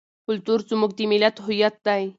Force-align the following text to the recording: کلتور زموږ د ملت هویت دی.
کلتور 0.25 0.59
زموږ 0.69 0.91
د 0.95 0.99
ملت 1.11 1.35
هویت 1.45 1.75
دی. 1.85 2.03